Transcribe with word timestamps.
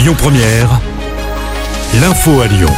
Lyon 0.00 0.14
Première, 0.16 0.80
l'info 2.00 2.40
à 2.40 2.46
Lyon. 2.46 2.72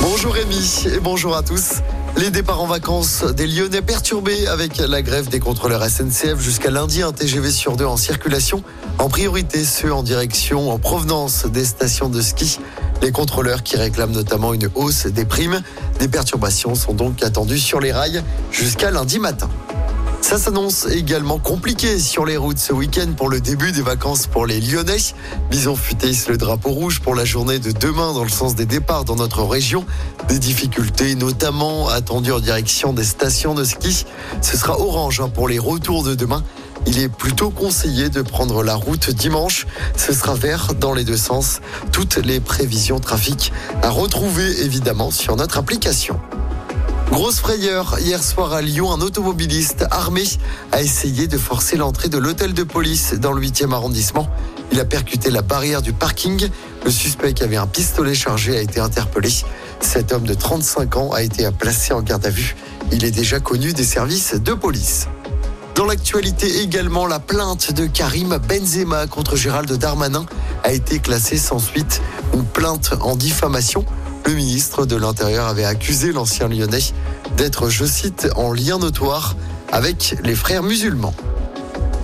Bonjour 0.00 0.32
Rémi 0.32 0.86
et 0.86 0.98
bonjour 0.98 1.36
à 1.36 1.42
tous. 1.42 1.82
Les 2.16 2.30
départs 2.30 2.62
en 2.62 2.66
vacances 2.66 3.22
des 3.22 3.46
Lyonnais 3.46 3.82
perturbés 3.82 4.46
avec 4.46 4.78
la 4.78 5.02
grève 5.02 5.28
des 5.28 5.38
contrôleurs 5.38 5.84
SNCF 5.84 6.40
jusqu'à 6.40 6.70
lundi, 6.70 7.02
un 7.02 7.12
TGV 7.12 7.50
sur 7.50 7.76
deux 7.76 7.84
en 7.84 7.98
circulation. 7.98 8.62
En 8.98 9.10
priorité, 9.10 9.62
ceux 9.66 9.92
en 9.92 10.02
direction, 10.02 10.70
en 10.70 10.78
provenance 10.78 11.44
des 11.44 11.66
stations 11.66 12.08
de 12.08 12.22
ski. 12.22 12.58
Les 13.02 13.12
contrôleurs 13.12 13.62
qui 13.62 13.76
réclament 13.76 14.12
notamment 14.12 14.54
une 14.54 14.70
hausse 14.74 15.04
des 15.04 15.26
primes. 15.26 15.60
Des 15.98 16.08
perturbations 16.08 16.74
sont 16.74 16.94
donc 16.94 17.22
attendues 17.22 17.58
sur 17.58 17.80
les 17.80 17.92
rails 17.92 18.22
jusqu'à 18.50 18.90
lundi 18.90 19.18
matin. 19.18 19.50
Ça 20.20 20.38
s'annonce 20.38 20.86
également 20.86 21.38
compliqué 21.38 21.98
sur 22.00 22.26
les 22.26 22.36
routes 22.36 22.58
ce 22.58 22.72
week-end 22.72 23.12
pour 23.16 23.28
le 23.28 23.40
début 23.40 23.70
des 23.70 23.82
vacances 23.82 24.26
pour 24.26 24.44
les 24.44 24.60
Lyonnais. 24.60 24.96
Bison 25.50 25.76
futéisse 25.76 26.28
le 26.28 26.36
drapeau 26.36 26.70
rouge 26.70 27.00
pour 27.00 27.14
la 27.14 27.24
journée 27.24 27.58
de 27.58 27.70
demain 27.70 28.12
dans 28.12 28.24
le 28.24 28.28
sens 28.28 28.54
des 28.56 28.66
départs 28.66 29.04
dans 29.04 29.14
notre 29.14 29.44
région. 29.44 29.84
Des 30.28 30.38
difficultés 30.38 31.14
notamment 31.14 31.88
attendues 31.88 32.32
en 32.32 32.40
direction 32.40 32.92
des 32.92 33.04
stations 33.04 33.54
de 33.54 33.62
ski. 33.62 34.04
Ce 34.42 34.56
sera 34.56 34.80
orange 34.80 35.20
hein, 35.20 35.28
pour 35.28 35.48
les 35.48 35.60
retours 35.60 36.02
de 36.02 36.14
demain. 36.14 36.42
Il 36.86 36.98
est 36.98 37.08
plutôt 37.08 37.50
conseillé 37.50 38.08
de 38.08 38.22
prendre 38.22 38.62
la 38.62 38.74
route 38.74 39.10
dimanche. 39.10 39.66
Ce 39.96 40.12
sera 40.12 40.34
vert 40.34 40.74
dans 40.74 40.92
les 40.92 41.04
deux 41.04 41.16
sens. 41.16 41.60
Toutes 41.92 42.16
les 42.16 42.40
prévisions 42.40 42.98
trafic 42.98 43.52
à 43.82 43.90
retrouver 43.90 44.62
évidemment 44.62 45.10
sur 45.10 45.36
notre 45.36 45.58
application. 45.58 46.20
Grosse 47.10 47.38
frayeur 47.38 47.98
hier 48.00 48.22
soir 48.22 48.52
à 48.52 48.60
Lyon, 48.60 48.92
un 48.92 49.00
automobiliste 49.00 49.86
armé 49.90 50.24
a 50.72 50.82
essayé 50.82 51.28
de 51.28 51.38
forcer 51.38 51.76
l'entrée 51.76 52.08
de 52.08 52.18
l'hôtel 52.18 52.52
de 52.52 52.62
police 52.62 53.14
dans 53.14 53.32
le 53.32 53.40
8e 53.40 53.72
arrondissement. 53.72 54.28
Il 54.72 54.80
a 54.80 54.84
percuté 54.84 55.30
la 55.30 55.42
barrière 55.42 55.82
du 55.82 55.92
parking. 55.92 56.48
Le 56.84 56.90
suspect 56.90 57.32
qui 57.32 57.42
avait 57.42 57.56
un 57.56 57.66
pistolet 57.66 58.14
chargé 58.14 58.56
a 58.56 58.60
été 58.60 58.80
interpellé. 58.80 59.30
Cet 59.80 60.12
homme 60.12 60.24
de 60.24 60.34
35 60.34 60.96
ans 60.96 61.12
a 61.12 61.22
été 61.22 61.48
placé 61.50 61.94
en 61.94 62.02
garde 62.02 62.26
à 62.26 62.30
vue. 62.30 62.56
Il 62.92 63.04
est 63.04 63.10
déjà 63.10 63.40
connu 63.40 63.72
des 63.72 63.84
services 63.84 64.34
de 64.34 64.52
police. 64.52 65.08
Dans 65.76 65.84
l'actualité 65.84 66.60
également, 66.60 67.06
la 67.06 67.18
plainte 67.18 67.72
de 67.72 67.86
Karim 67.86 68.38
Benzema 68.48 69.06
contre 69.06 69.36
Gérald 69.36 69.70
Darmanin 69.72 70.24
a 70.64 70.72
été 70.72 70.98
classée 70.98 71.38
sans 71.38 71.58
suite. 71.58 72.00
Une 72.34 72.44
plainte 72.44 72.94
en 73.00 73.14
diffamation. 73.14 73.84
Le 74.26 74.34
ministre 74.34 74.86
de 74.86 74.96
l'Intérieur 74.96 75.46
avait 75.46 75.64
accusé 75.64 76.10
l'ancien 76.10 76.48
lyonnais 76.48 76.82
d'être, 77.36 77.68
je 77.68 77.84
cite, 77.84 78.28
en 78.34 78.52
lien 78.52 78.76
notoire 78.76 79.36
avec 79.70 80.16
les 80.24 80.34
frères 80.34 80.64
musulmans. 80.64 81.14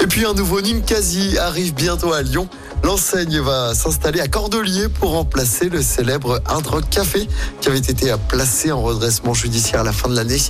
Et 0.01 0.07
puis 0.07 0.25
un 0.25 0.33
nouveau 0.33 0.61
Ninkasi 0.61 1.37
arrive 1.39 1.75
bientôt 1.75 2.13
à 2.13 2.23
Lyon. 2.23 2.49
L'enseigne 2.85 3.41
va 3.41 3.75
s'installer 3.75 4.21
à 4.21 4.29
Cordelier 4.29 4.89
pour 4.89 5.11
remplacer 5.11 5.69
le 5.69 5.83
célèbre 5.83 6.41
Hard 6.47 6.89
Café 6.91 7.29
qui 7.61 7.69
avait 7.69 7.79
été 7.79 8.15
placé 8.29 8.71
en 8.71 8.83
redressement 8.83 9.35
judiciaire 9.35 9.81
à 9.81 9.85
la 9.85 9.93
fin 9.93 10.09
de 10.09 10.15
l'année. 10.15 10.41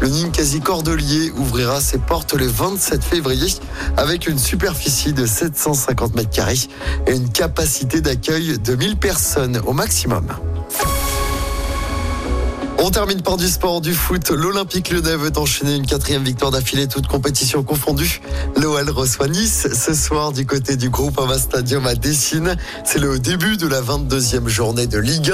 Le 0.00 0.08
Ninkasi 0.08 0.60
Cordelier 0.60 1.30
ouvrira 1.38 1.80
ses 1.80 1.98
portes 1.98 2.34
le 2.34 2.46
27 2.46 3.02
février 3.02 3.54
avec 3.96 4.26
une 4.26 4.38
superficie 4.38 5.14
de 5.14 5.24
750 5.24 6.14
mètres 6.14 6.30
carrés 6.30 6.68
et 7.06 7.12
une 7.12 7.30
capacité 7.30 8.02
d'accueil 8.02 8.58
de 8.58 8.74
1000 8.74 8.98
personnes 8.98 9.62
au 9.66 9.72
maximum. 9.72 10.26
On 12.84 12.90
termine 12.90 13.22
par 13.22 13.36
du 13.36 13.46
sport, 13.46 13.80
du 13.80 13.94
foot. 13.94 14.30
L'Olympique 14.30 14.90
Lyonnais 14.90 15.14
veut 15.14 15.30
enchaîner 15.36 15.76
une 15.76 15.86
quatrième 15.86 16.24
victoire 16.24 16.50
d'affilée, 16.50 16.88
toute 16.88 17.06
compétition 17.06 17.62
confondue. 17.62 18.20
L'OL 18.56 18.90
reçoit 18.90 19.28
Nice 19.28 19.68
ce 19.72 19.94
soir 19.94 20.32
du 20.32 20.46
côté 20.46 20.74
du 20.74 20.90
groupe 20.90 21.16
Ava 21.20 21.38
Stadium 21.38 21.86
à 21.86 21.94
Dessine. 21.94 22.56
C'est 22.84 22.98
le 22.98 23.20
début 23.20 23.56
de 23.56 23.68
la 23.68 23.80
22e 23.80 24.48
journée 24.48 24.88
de 24.88 24.98
Ligue 24.98 25.30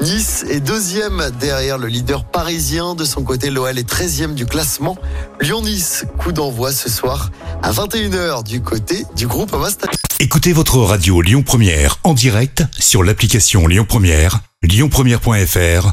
1. 0.00 0.04
Nice 0.06 0.44
est 0.50 0.58
deuxième 0.58 1.30
derrière 1.38 1.78
le 1.78 1.86
leader 1.86 2.24
parisien. 2.24 2.96
De 2.96 3.04
son 3.04 3.22
côté, 3.22 3.50
l'OL 3.50 3.78
est 3.78 3.88
13e 3.88 4.34
du 4.34 4.44
classement. 4.44 4.96
Lyon-Nice, 5.40 6.04
coup 6.18 6.32
d'envoi 6.32 6.72
ce 6.72 6.90
soir 6.90 7.30
à 7.62 7.70
21h 7.70 8.42
du 8.42 8.60
côté 8.60 9.06
du 9.14 9.28
groupe 9.28 9.54
Ava 9.54 9.70
Stadium. 9.70 9.94
Écoutez 10.18 10.52
votre 10.52 10.78
radio 10.78 11.22
Lyon 11.22 11.44
Première 11.44 12.00
en 12.02 12.12
direct 12.12 12.64
sur 12.76 13.04
l'application 13.04 13.68
Lyon 13.68 13.86
Première, 13.88 14.40
lyonpremière.fr 14.64 15.92